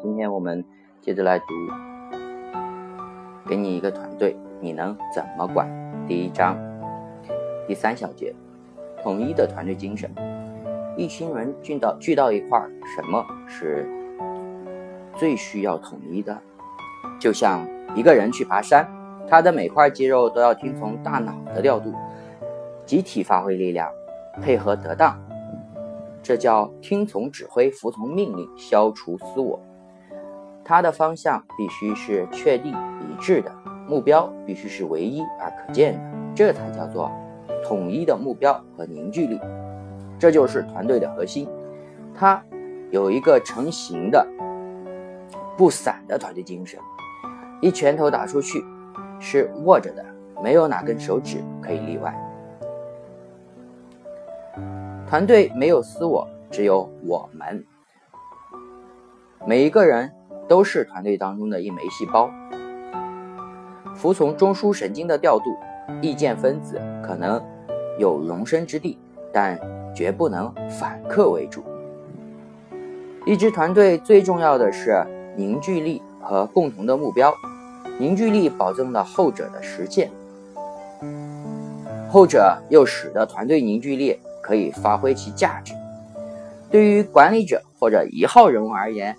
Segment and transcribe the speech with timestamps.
[0.00, 0.64] 今天我们
[1.00, 1.46] 接着来读，
[3.46, 5.68] 给你一个团队，你能怎么管？
[6.06, 6.56] 第一章
[7.66, 8.34] 第三小节，
[9.02, 10.10] 统一的团队精神。
[10.96, 13.88] 一群人聚到聚到一块儿，什么是
[15.16, 16.38] 最需要统一的？
[17.18, 18.86] 就像一个人去爬山，
[19.28, 21.92] 他的每块肌肉都要听从大脑的调度，
[22.84, 23.88] 集体发挥力量，
[24.40, 25.18] 配合得当，
[26.24, 29.60] 这叫听从指挥，服从命令，消除私我。
[30.64, 33.52] 它的方向必须是确定一致的，
[33.86, 36.00] 目标必须是唯一而可见的，
[36.34, 37.12] 这才叫做
[37.62, 39.38] 统一的目标和凝聚力。
[40.18, 41.46] 这就是团队的核心，
[42.14, 42.42] 它
[42.90, 44.26] 有一个成型的、
[45.58, 46.80] 不散的团队精神。
[47.60, 48.64] 一拳头打出去
[49.20, 50.02] 是握着的，
[50.42, 52.18] 没有哪根手指可以例外。
[55.08, 57.64] 团队没有私我，只有我们，
[59.46, 60.10] 每一个人。
[60.46, 62.30] 都是团队当中的一枚细胞，
[63.94, 65.44] 服从中枢神经的调度，
[66.02, 67.42] 意见分子可能
[67.98, 68.98] 有容身之地，
[69.32, 69.58] 但
[69.94, 71.64] 绝不能反客为主。
[73.24, 75.02] 一支团队最重要的是
[75.34, 77.34] 凝聚力和共同的目标，
[77.98, 80.10] 凝聚力保证了后者的实现，
[82.10, 85.72] 后者又使得团队凝聚力可以发挥其价值。
[86.70, 89.16] 对于管理者或者一号人物而言。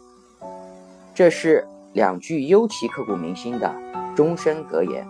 [1.16, 3.73] 这是两句尤其刻骨铭心的
[4.14, 5.08] 终身格言。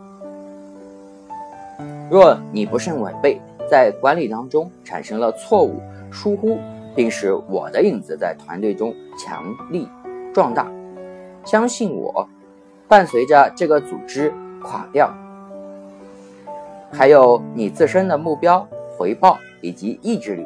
[2.12, 6.60] 若你不慎违背，在管理当中产生了错误、疏忽，
[6.96, 9.90] 并使我的影子在团队中强力
[10.32, 10.72] 壮大，
[11.44, 12.30] 相信我，
[12.88, 15.12] 伴随着这个组织垮掉，
[16.92, 18.64] 还有你自身的目标、
[18.96, 20.46] 回报以及意志力，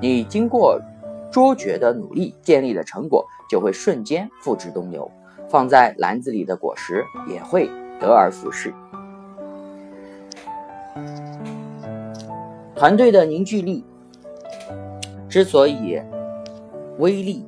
[0.00, 0.80] 你经过。
[1.32, 5.10] 卓绝的努力建立的成果就会瞬间付之东流，
[5.48, 8.70] 放在篮子里的果实也会得而复失。
[12.76, 13.82] 团队的凝聚力
[15.26, 15.98] 之所以
[16.98, 17.46] 威力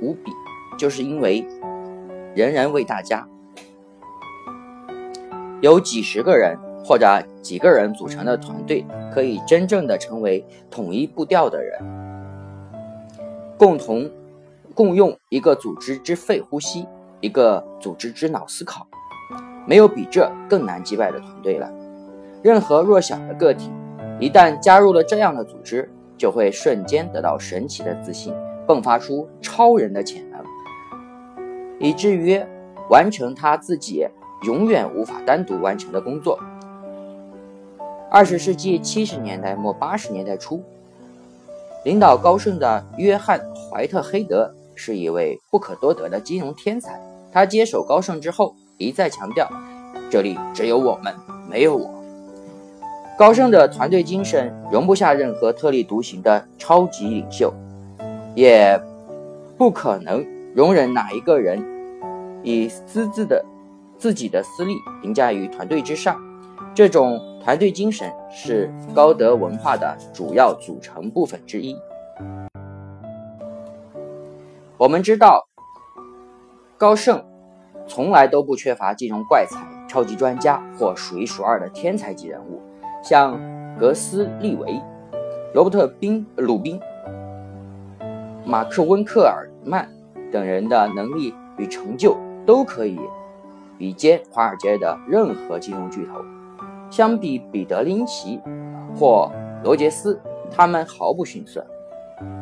[0.00, 0.32] 无比，
[0.78, 1.46] 就是因为
[2.34, 3.28] 人人为大家。
[5.60, 6.56] 有几十个人
[6.88, 8.82] 或者几个人组成的团队，
[9.12, 11.78] 可以真正的成为统一步调的人。
[13.58, 14.10] 共同
[14.74, 16.86] 共用一个组织之肺呼吸，
[17.20, 18.86] 一个组织之脑思考，
[19.66, 21.70] 没有比这更难击败的团队了。
[22.40, 23.70] 任何弱小的个体，
[24.18, 28.32] 一旦加入了这样的组织，就会瞬间得到神奇的自信，
[28.66, 30.40] 迸发出超人的潜能，
[31.78, 32.42] 以至于
[32.88, 34.06] 完成他自己
[34.46, 36.38] 永远无法单独完成的工作。
[38.10, 40.62] 二十世纪七十年代末八十年代初。
[41.84, 43.38] 领导高盛的约翰·
[43.70, 46.98] 怀特黑德是一位不可多得的金融天才。
[47.30, 49.46] 他接手高盛之后，一再强调
[50.10, 51.14] ：“这里只有我们，
[51.50, 51.90] 没有我。”
[53.18, 57.52] 高盛的团队精神容不下任何特立独行的超级领袖，
[58.34, 58.80] 也
[59.58, 60.24] 不可能
[60.54, 61.62] 容忍哪一个人
[62.42, 63.44] 以私自的
[63.98, 66.18] 自己的私利凌驾于团队之上。
[66.74, 71.74] 这种团队精神是高德文化的主要组成部分之一。
[74.76, 75.48] 我们知道，
[76.76, 77.24] 高盛
[77.86, 82.60] 从来都不缺乏金融怪才、超级专家或数一数二的天才级人物，
[83.02, 83.40] 像
[83.78, 84.78] 格斯利维、
[85.54, 86.78] 罗伯特·宾鲁宾、
[88.44, 89.88] 马克·温克尔曼
[90.30, 93.00] 等人的能力与成就都可以
[93.78, 96.12] 比肩华尔街的任何金融巨头。
[96.90, 98.40] 相比彼得林奇
[98.96, 99.30] 或
[99.62, 101.66] 罗杰斯，他们毫不逊色。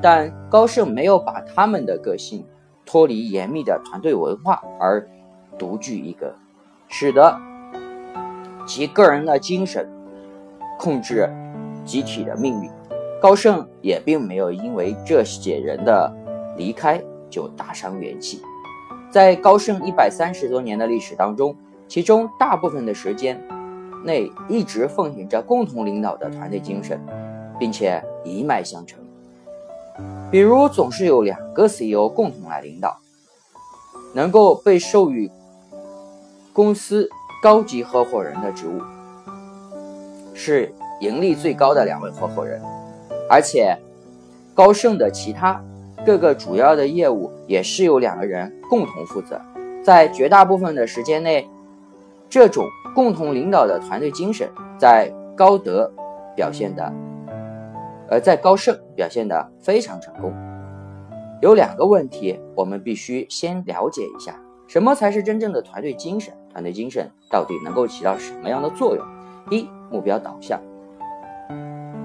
[0.01, 2.45] 但高盛没有把他们的个性
[2.87, 5.07] 脱离严密的团队文化而
[5.59, 6.35] 独具一格，
[6.89, 7.39] 使得
[8.67, 9.87] 其个人的精神
[10.79, 11.29] 控制
[11.85, 12.71] 集体的命运。
[13.21, 16.15] 高盛也并没有因为这些人的
[16.57, 18.41] 离开就大伤元气。
[19.11, 21.57] 在高盛一百三十多年的历史当中，
[21.89, 23.43] 其中大部分的时间。
[24.05, 27.01] 内一直奉行着共同领导的团队精神，
[27.59, 28.99] 并且一脉相承。
[30.31, 32.99] 比如，总是有两个 CEO 共同来领导，
[34.15, 35.31] 能够被授予
[36.53, 37.09] 公司
[37.43, 38.81] 高级合伙人的职务，
[40.35, 42.61] 是盈利最高的两位合伙人。
[43.29, 43.77] 而且，
[44.55, 45.63] 高盛的其他
[46.05, 49.41] 各个主要的业务也是由两个人共同负责，
[49.85, 51.49] 在绝大部分的时间内。
[52.29, 52.67] 这种
[52.97, 55.93] 共同领导的团队精神，在高德
[56.35, 56.91] 表现的，
[58.09, 60.33] 呃，在高盛表现的非常成功。
[61.43, 64.35] 有两个问题，我们必须先了解一下，
[64.67, 66.33] 什么才是真正的团队精神？
[66.51, 69.05] 团队精神到底能够起到什么样的作用？
[69.51, 70.59] 一、目标导向，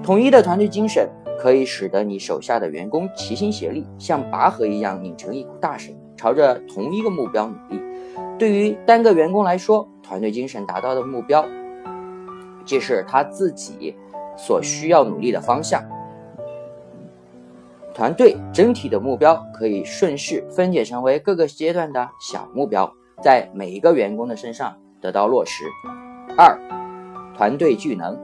[0.02, 1.08] 统一的团队精神
[1.40, 7.80] 可以使得你手下的员工齐心协力，像拔河一样拧成一股大绳，朝着同一个目标努力。
[8.42, 11.46] 对于单个员工来说，团队精神达到的目标，
[12.64, 13.94] 即是他自己
[14.36, 15.80] 所需要努力的方向。
[17.94, 22.92] 团队整体的目标可以顺势分解成为各个阶段的小目标，
[23.22, 25.62] 在每一个员工的身上得到落实。
[26.36, 26.58] 二、
[27.36, 28.18] 团队聚能，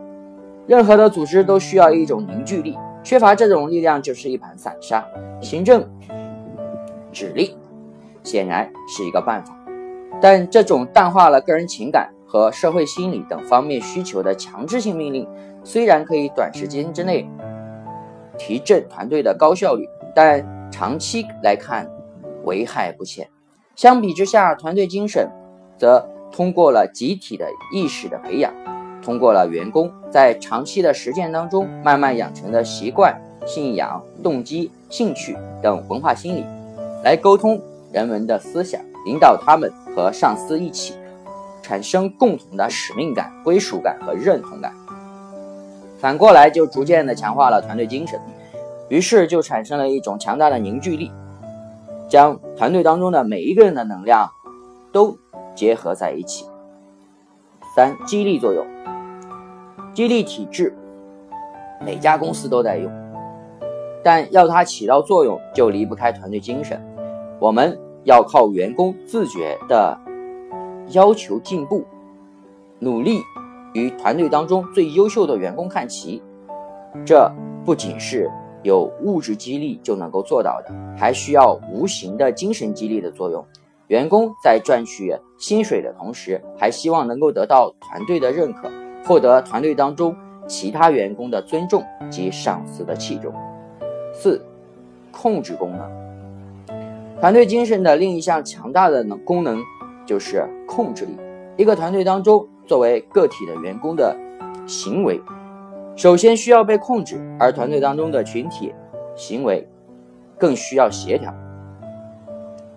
[0.66, 5.06] 任何的组织都需要一种凝聚力，缺乏这种力量就是一盘散沙。
[5.40, 5.88] 行政
[7.12, 7.56] 指令
[8.24, 9.56] 显然是一个办法，
[10.20, 15.28] 但这种淡化了个人情感和社会心理等方面需求的强制性命令，
[15.64, 17.28] 虽然可以短时间之内。
[18.38, 19.84] 提振团队的高效率，
[20.14, 21.90] 但长期来看
[22.44, 23.28] 危害不浅。
[23.74, 25.28] 相比之下，团队精神
[25.76, 28.54] 则通过了集体的意识的培养，
[29.02, 36.44] 通过了员工在长期的实践当中慢慢养成的习惯、信仰、动机、兴趣等文化心理，
[37.02, 37.60] 来沟通
[37.92, 39.68] 人们的思想，引导他们
[39.98, 40.94] 和上司一起
[41.60, 44.72] 产生共同的使命感、归属感和认同感。
[45.98, 48.20] 反过来就逐渐的强化了团队精神，
[48.88, 51.10] 于是就产生了一种强大的凝聚力，
[52.08, 54.30] 将团队当中的每一个人的能量
[54.92, 55.18] 都
[55.56, 56.46] 结合在一起。
[57.74, 58.64] 三、激励作用，
[59.92, 60.72] 激励体制
[61.84, 62.90] 每家公司都在用，
[64.04, 66.80] 但要它起到作用，就离不开团队精神。
[67.40, 67.76] 我们
[68.08, 69.96] 要靠员工自觉的
[70.92, 71.84] 要求进步，
[72.78, 73.20] 努力。
[73.74, 76.22] 与团队当中最优秀的员工看齐，
[77.04, 77.30] 这
[77.66, 78.28] 不仅是
[78.62, 83.44] 有物质激励就能够做到的，还需要无形的精神激励的作用。
[83.88, 88.70] 员工在赚取薪水的同时，还希望能够得到团队的认可，
[89.04, 90.16] 获得团队当中
[90.46, 93.30] 其他员工的尊重及上司的器重。
[94.14, 94.42] 四、
[95.12, 96.07] 控制功能。
[97.20, 99.60] 团队精神的另一项强大的能功能
[100.06, 101.16] 就是控制力。
[101.56, 104.16] 一个团队当中，作为个体的员工的
[104.68, 105.20] 行为，
[105.96, 108.72] 首先需要被控制，而团队当中的群体
[109.16, 109.66] 行为
[110.38, 111.34] 更需要协调。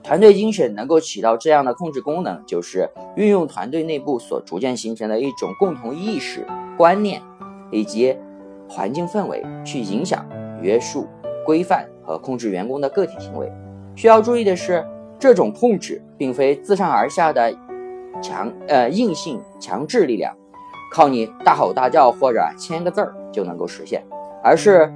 [0.01, 7.21] 团队精神能够起到这样的控制功能，就是运用团队内部所逐渐形成的一种共同意识、观念
[7.69, 8.17] 以及
[8.67, 10.25] 环境氛围，去影响、
[10.63, 11.07] 约束、
[11.45, 13.51] 规范和控制员工的个体行为。
[13.95, 14.85] 需要注意的是，
[15.19, 17.53] 这种控制并非自上而下的。
[18.21, 20.35] 强呃硬性强制力量，
[20.93, 24.03] 靠你大吼大叫或者签个字儿就能够实现，
[24.43, 24.93] 而是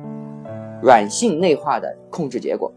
[0.80, 2.71] 软性内化的控制结果，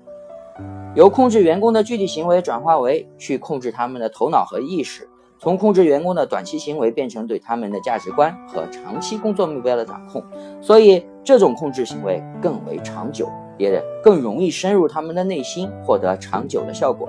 [0.95, 5.07] 由控制员工的具体行为转化为去控制他们的头脑和意识，
[5.39, 10.23] 从控制员工的短期行为变成对他们的价值观和长期工作目标的掌控，
[10.63, 13.29] 所以这种控制行为更为长久，
[13.59, 17.09] 也更容易深入他们的内心，获得长久的效果。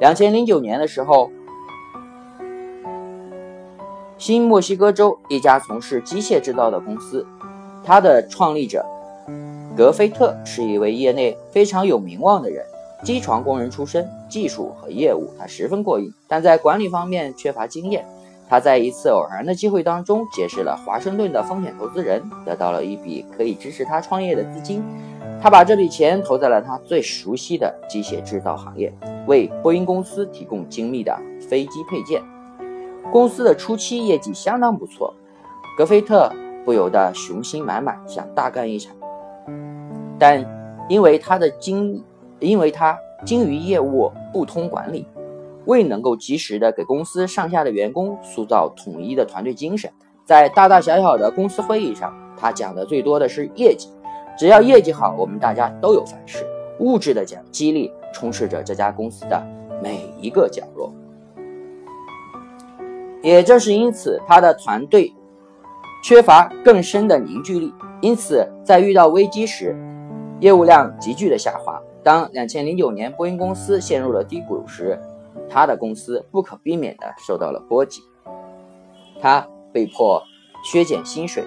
[0.00, 1.30] 两千零九年的时候。
[4.18, 7.26] 新墨西哥州一家从事机械制造的公司，
[7.82, 8.86] 它的创立者
[9.76, 12.64] 格菲特是一位业内非常有名望的人，
[13.02, 18.06] 机床工人出身，技术和业务他十分过硬，但在管理方面缺乏经验。
[18.48, 24.84] 他在一次偶然的机会当中结识了华盛顿的风险投资人，得到了一笔可以支持他创业的资金。
[25.42, 28.94] 他把这笔钱投在了他最熟悉的机械制造行业，
[29.26, 32.22] 为波音公司提供精密的飞机配件。
[33.10, 35.12] 公司的初期业绩相当不错，
[35.76, 36.32] 格菲特
[36.64, 38.94] 不由得雄心满满，想大干一场。
[40.16, 40.46] 但
[40.88, 42.04] 因为他的精，
[42.38, 42.96] 因为他
[43.26, 45.04] 精于业务，不通管理，
[45.64, 49.90] 未能够及时的给公司上下的员工塑造统一的团队精神。
[50.24, 53.88] 在大大小小的公司会议上，他讲的最多的是业绩，
[54.36, 56.44] 只要业绩好，我们大家都有饭吃。
[56.78, 59.40] 物质的奖激励充斥着这家公司的
[59.82, 60.92] 每一个角落。
[63.22, 65.12] 也正是因此，他的团队
[66.02, 69.76] 缺乏更深的凝聚力，因此在遇到危机时，
[70.40, 71.80] 业务量急剧的下滑。
[72.02, 74.98] 当两千零九年波音公司陷入了低谷时，
[75.48, 78.02] 他的公司不可避免的受到了波及，
[79.20, 80.20] 他被迫
[80.64, 81.44] 削减薪水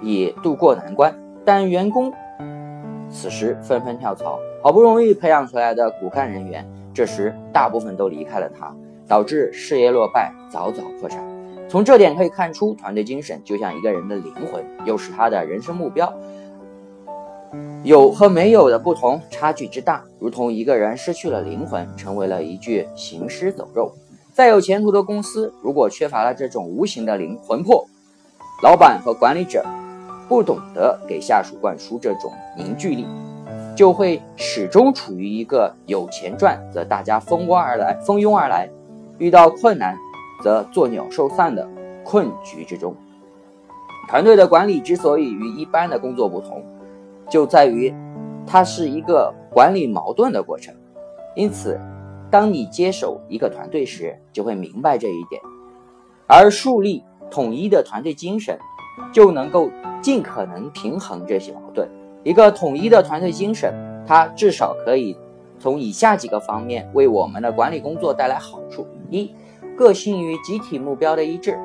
[0.00, 1.14] 以度过难关。
[1.48, 2.12] 但员工
[3.08, 6.62] 此时纷纷跳槽，好不容易培养出来的骨干人员，
[6.92, 8.70] 这时大部分都离开了他。
[9.06, 11.24] 导致事业落败，早早破产。
[11.66, 16.12] 从这点可以看出，团队精神就像一个人的灵魂，又是他的人生目标。
[17.82, 23.90] 有和没有的不同，差距之大，如同一个人失去了灵魂，成为了一具行尸走肉。
[24.34, 27.86] 再有前途的公司，如果缺乏了这种无形的灵魂魄，
[28.62, 29.64] 老板和管理者
[30.28, 33.06] 不懂得给下属灌输这种凝聚力，
[33.74, 38.68] 就会始终处于一个有钱赚则大家蜂窝而来、蜂拥而来，
[39.18, 39.96] 遇到困难
[40.42, 41.66] 则作鸟兽散的
[42.04, 42.94] 困局之中。
[44.08, 46.62] 团队的管理之所以与一般的工作不同，
[47.28, 47.94] 就在于
[48.46, 50.74] 它是一个管理矛盾的过程，
[51.34, 51.80] 因此。
[52.30, 55.40] 当你接手一个团队时，就会明白这一点，
[56.26, 58.58] 而树立统一的团队精神，
[59.14, 59.70] 就能够
[60.00, 61.88] 尽可能平衡这些矛盾。
[62.22, 63.72] 一个统一的团队精神，
[64.06, 65.16] 它至少可以
[65.58, 69.32] 从以下几个方面为我们的管理工作带来好处：一、
[69.76, 71.58] 个性与集体目标的一致。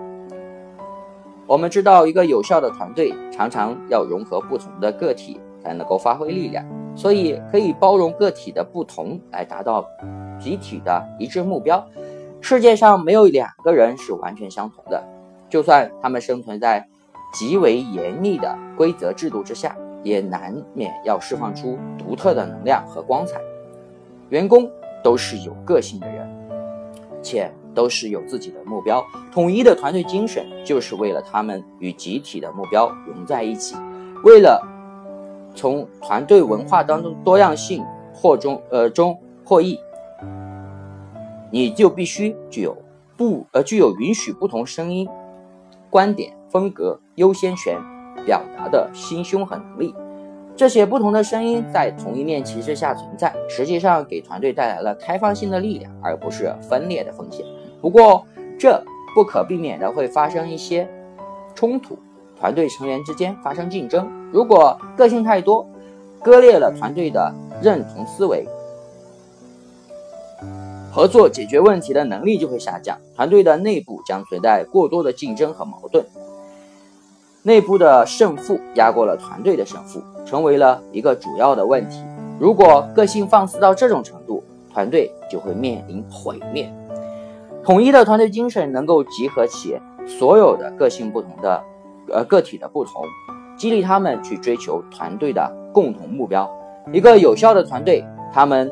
[1.45, 9.85] 我们知道，一个有效的团队常常要融合不同的个体才能够发挥力量，所以可以包容个体的不同来达到。
[10.39, 11.87] 集体的一致目标，
[12.41, 15.01] 世界上没有两个人是完全相同的，
[15.47, 16.85] 就算他们生存在
[17.33, 23.41] 极为严密的规则制度之下，也难免要释放出独特的能量和光彩。
[24.29, 24.69] 员工
[25.03, 26.29] 都是有个性的人，
[27.21, 29.03] 且都是有自己的目标。
[29.31, 33.75] 统一的团队精神，就是为了他们与集体的目标融在一起，
[34.23, 34.61] 为了
[35.55, 39.79] 从团队文化当中多样性获中呃中获益。
[41.51, 42.75] 你就必须具有
[43.15, 45.07] 不呃具有允许不同声音、
[45.89, 47.75] 观点、风格优先权
[48.27, 49.95] 表达的心胸和能力。
[50.55, 57.43] 这些不同的声音在同一面旗帜下存在，实际上给团队带来了开放性的力量，而不是分裂的风险。
[57.81, 58.23] 不过，
[58.59, 58.79] 这
[59.15, 60.87] 不可避免的会发生一些
[61.55, 61.97] 冲突，
[62.39, 64.07] 团队成员之间发生竞争。
[64.31, 65.67] 如果个性太多，
[66.21, 67.33] 割裂了团队的
[67.63, 68.47] 认同思维。
[70.91, 76.05] 合作解决问题的能力就会下降，团队的内部将存在过多的竞争和矛盾，
[77.43, 82.01] 内部的胜负压过了团队的胜负，成为了一个主要的问题。
[82.39, 86.73] 如果个性放肆到这种程度，团队就会面临毁灭。
[87.63, 91.61] 统一的团队精神能够集合起所有的个性不同的
[92.09, 93.03] 呃个体的不同，
[93.55, 96.49] 激励他们去追求团队的共同目标。
[96.91, 98.71] 一个有效的团队，他们。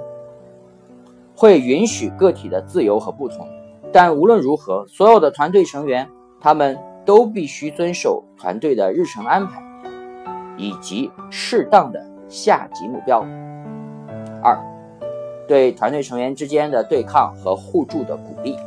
[1.33, 3.47] 会允许个体的自由和不同，
[3.91, 6.07] 但无论如何，所有的团队成员
[6.39, 9.61] 他们都必须遵守团队的日程安排，
[10.57, 13.25] 以及适当的下级目标。
[14.43, 14.57] 二，
[15.47, 18.57] 对团队成员之间的对抗和互助的鼓励。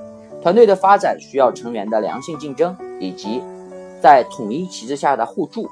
[0.43, 3.43] 团队的发展需要成员的良性竞争，以及
[4.01, 5.69] 在统一旗帜下的互助。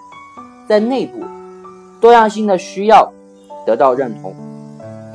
[0.67, 1.19] 在内部，
[2.01, 3.13] 多样性的需要
[3.67, 4.35] 得到认同，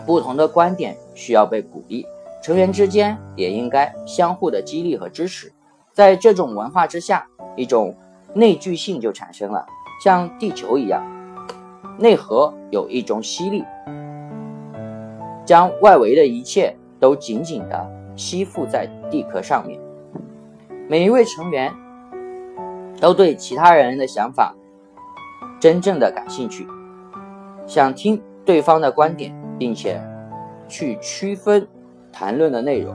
[0.05, 0.95] 不同的观点。
[1.15, 2.05] 需要被鼓励，
[2.43, 5.51] 成员之间也应该相互的激励和支持。
[5.91, 7.25] 在这种文化之下，
[7.57, 7.93] 一种
[8.33, 9.65] 内聚性就产生了，
[10.01, 11.03] 像地球一样，
[11.97, 13.65] 内核有一种吸力，
[15.45, 17.85] 将外围的一切都紧紧的
[18.15, 19.77] 吸附在地壳上面。
[20.87, 21.73] 每一位成员
[23.01, 24.55] 都对其他人的想法
[25.59, 26.65] 真正的感兴趣，
[27.65, 29.99] 想听对方的观点，并且。
[30.69, 31.65] 去区分
[32.11, 32.93] 谈论的内容，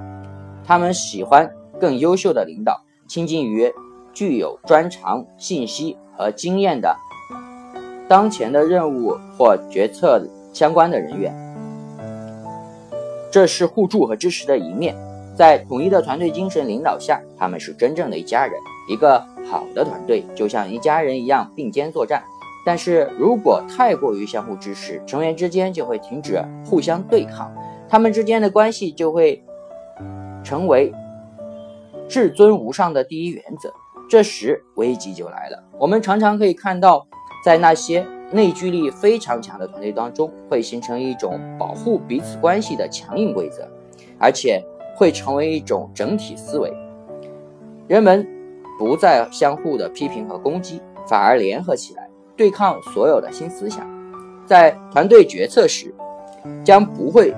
[0.63, 1.51] 他们喜欢
[1.81, 2.79] 更优秀的领导，
[3.09, 3.73] 亲近于
[4.13, 6.97] 具有专长、信息和经验的
[8.09, 11.35] 当前的任务或决策相关的人员。
[13.31, 14.95] 这是互助和支持的一面。
[15.35, 18.53] 在统一的团队精神领导下，他们是真正的一家人。
[18.87, 19.19] 一个
[19.51, 22.23] 好的团队就像一家人一样并肩作战。
[22.67, 27.51] 但是如果太过于相互支持，成员之间就会停止互相对抗。
[27.89, 29.43] 他们之间的关系就会
[30.45, 30.93] 成为
[32.09, 33.73] 至尊无上的第一原则，
[34.09, 35.63] 这时危机就来了。
[35.79, 37.07] 我们常常可以看到，
[37.45, 43.69] 在那些内聚力非常强的团队当中，会形成一种保护彼此关系的强硬规则，
[44.19, 44.63] 而且
[44.97, 46.73] 会成为一种整体思维。
[47.89, 48.27] 人们
[48.79, 53.87] 不再相互的批评和攻击，反而联合起来对抗所有的新思想。
[54.47, 55.95] 在团队决策时，
[56.65, 57.35] 将不会。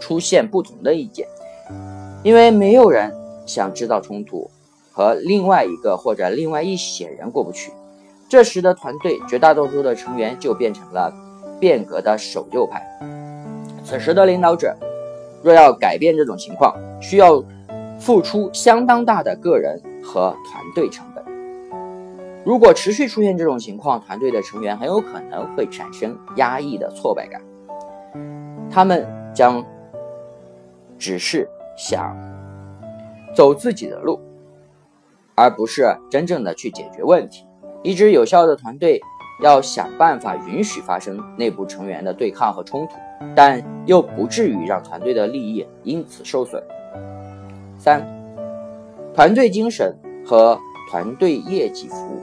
[0.00, 1.24] 出现不同的意见，
[2.24, 3.14] 因为没有人
[3.46, 4.50] 想知道冲突
[4.92, 7.72] 和另外一个或者另外一些人过不去。
[8.28, 11.12] 这时的团队绝大多数的成员就变成了
[11.58, 12.82] 变革的守旧派。
[13.84, 14.76] 此时的领导者
[15.42, 17.42] 若要改变这种情况，需要
[17.98, 21.22] 付出相当大的个人和团队成本。
[22.44, 27.40] 如果持续出现这种情况，团队的成员很有可能会产生压抑的挫败感。
[28.70, 29.64] 他们将
[30.98, 32.16] 只是想
[33.34, 34.18] 走自己的路，
[35.34, 37.46] 而不是真正的去解决问题。
[37.82, 39.00] 一支有效的团队
[39.42, 42.92] 要想办法允许发生内部成员的对抗和冲突，
[43.34, 46.62] 但又不至于让团队的利益因此受损。
[47.76, 48.06] 三、
[49.14, 50.58] 团队精神和
[50.90, 52.20] 团队业绩服务。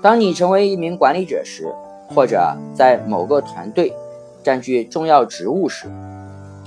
[0.00, 1.74] 当你成为一名管理者时，
[2.08, 3.92] 或者在某个团队
[4.44, 5.88] 占据重要职务时，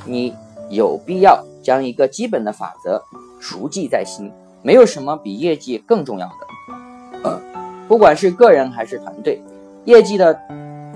[0.05, 0.35] 你
[0.69, 3.01] 有必要将一个基本的法则
[3.39, 7.41] 熟记在心：没有什么比业绩更重要的。
[7.87, 9.41] 不管是个人还是团队，
[9.85, 10.39] 业绩的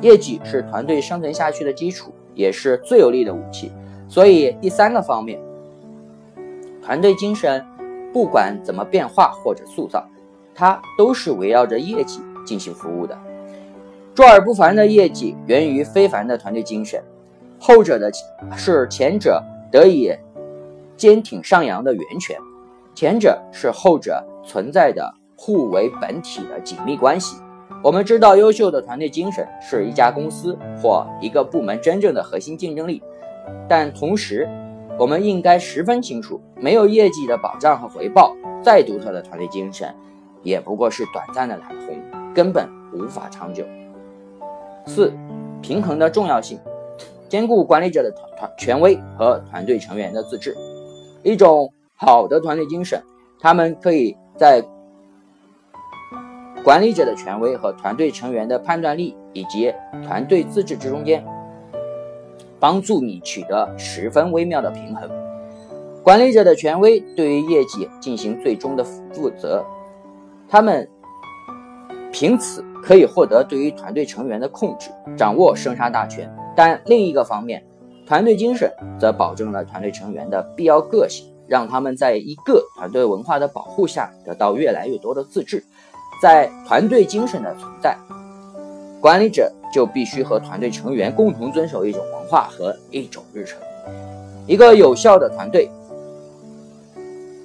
[0.01, 3.71] 业绩是团队生存下去的基础，也是最有力的武器。
[4.07, 5.39] 所以，第三个方面，
[6.81, 7.65] 团队精神
[8.13, 10.05] 不管怎么变化或者塑造。
[10.57, 13.17] 它都是围绕着业绩进行服务的。
[14.13, 17.03] 卓尔不凡的业绩源于非凡的团队精神，
[17.59, 18.09] 后者的
[18.55, 20.15] 是前者得以
[20.97, 22.37] 坚挺上扬的源泉，
[22.93, 27.37] 前者是后者存在的互为本体的紧密关系。
[27.83, 33.01] 我们知道，优秀的团队精神是一家公司或一个部门真正的核心竞争力，
[33.67, 34.49] 但同时，
[34.97, 39.93] 我们应该十分清楚，没有业绩的保障和回报，再独特的团队精神。
[40.41, 41.99] 也不过是短暂的蓝红，
[42.33, 43.65] 根本无法长久。
[44.85, 45.11] 四、
[45.59, 46.59] 平衡的重要性，
[47.27, 50.55] 兼顾管理者的团团权威和团队成员的自治。
[51.25, 53.01] 一种好的团队精神，
[53.39, 54.63] 他们可以在
[56.63, 61.25] 管理者的权威和团队成员的判断力以及团队自治之中间，
[62.59, 65.09] 帮助你取得十分微妙的平衡。
[66.03, 69.65] 管理者的权威对于业绩进行最终的负责。
[70.47, 70.87] 他们
[72.11, 76.31] 凭此可以获得对于团队成员的控制，掌握生杀大权。
[76.55, 77.65] 但另一个方面，
[78.05, 85.63] 团队精神则保证了团队成员的必要个性，让他们在一个团队文化的保护下得到越来越多的自治。
[86.21, 87.97] 在团队精神的存在，
[89.01, 93.59] 管理者就必须和团队成员共同遵守一种文化和一种日程。
[94.45, 95.69] 一个有效的团队，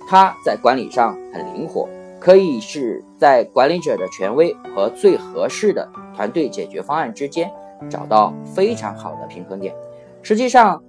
[0.07, 1.89] 它在管理上很灵活。
[2.21, 7.51] 可以是在管理者的权威和最合适的团队解决方案之间
[7.89, 9.75] 找到非常好的平衡点。
[10.23, 10.83] 实际上，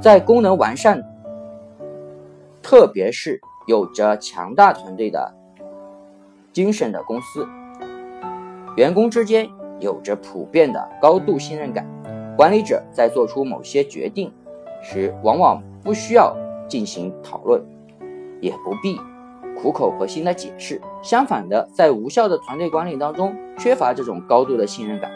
[0.00, 1.02] 在功能完善，
[2.62, 5.32] 特别是有着强大团队的
[6.52, 7.46] 精神的公司，
[8.76, 11.86] 员工之间有着普遍的高度信任感。
[12.36, 14.32] 管理者在做出某些决定
[14.82, 16.34] 时，往往不需要
[16.68, 17.62] 进行讨论，
[18.40, 18.98] 也不必。
[19.60, 20.80] 苦口婆心的解释。
[21.02, 25.10] 相反的，在无效的团队管理当中，缺乏这种高度的信任感，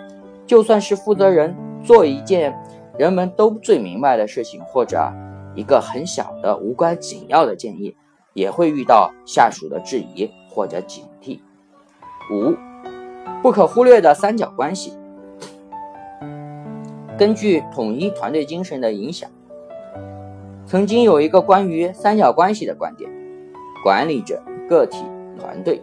[0.46, 2.54] 就算是负责人做一件
[2.96, 5.12] 人们都最明白的事情，或者
[5.54, 7.96] 一个很小的无关紧要的建议，
[8.32, 11.40] 也会遇到下属的质疑或者警惕。
[12.32, 12.54] 五，
[13.42, 14.92] 不可忽略的三角关系。
[17.18, 19.30] 根据统一团队精神的影响，
[20.66, 23.10] 曾经有一个关于三角关系的观点。
[23.84, 25.04] 管理者、个体、
[25.38, 25.82] 团队，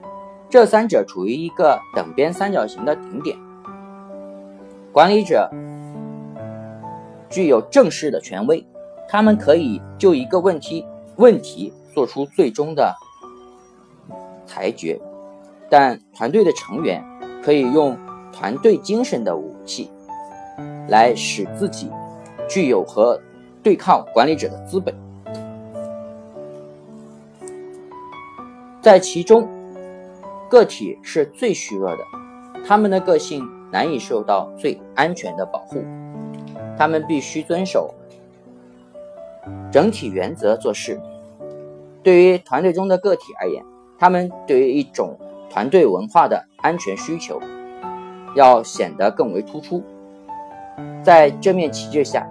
[0.49, 3.37] 这三者处于一个等边三角形的顶点。
[4.91, 5.49] 管理者
[7.31, 8.63] 具有正式的权威，
[9.09, 12.93] 他们可以就一个问题问题做出最终的
[14.45, 14.99] 裁决，
[15.69, 17.03] 但团队的成员
[17.41, 17.97] 可以用
[18.31, 19.89] 团队精神的武器
[20.89, 21.89] 来使自己
[22.49, 23.19] 具有和
[23.63, 24.93] 对抗管理者的资本。
[28.81, 29.47] 在其中，
[30.49, 32.03] 个体是最虚弱的，
[32.65, 35.83] 他们的个性难以受到最安全的保护，
[36.77, 37.93] 他们必须遵守
[39.71, 40.99] 整体原则做事。
[42.03, 43.63] 对于团队中的个体而言，
[43.99, 45.17] 他们对于一种
[45.49, 47.39] 团队文化的安全需求
[48.35, 49.83] 要显得更为突出。
[51.03, 52.27] 在这面旗帜下，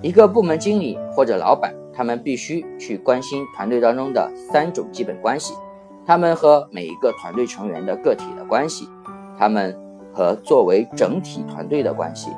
[0.00, 1.74] 一个部门经理或者老板。
[1.94, 5.52] 他们必须去关心团队当中的三种基本关系：
[6.06, 8.88] 他们和每一个团队成员的个体的关系，
[9.38, 9.78] 他们
[10.12, 12.30] 和作为整体团队的关系，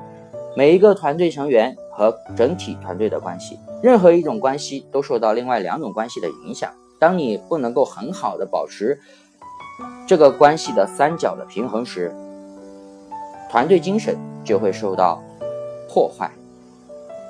[0.56, 3.58] 每一个团队成员和整体团队的关系。
[3.82, 6.70] 任何一种关系都受到另外两种关系的影响。
[6.98, 8.98] 当你不能够很好的保持
[10.06, 12.14] 这个关系的三角的平衡时，
[13.50, 15.22] 团队精神就会受到
[15.88, 16.30] 破坏。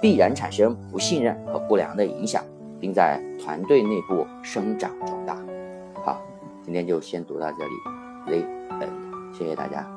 [0.00, 2.44] 必然产生不信任和不良的影响，
[2.78, 5.35] 并在团队内部生长壮大。
[6.04, 6.20] 好，
[6.62, 7.72] 今天就先读到这里，
[8.26, 8.46] 雷
[8.80, 8.88] 恩，
[9.33, 9.93] 谢谢大家。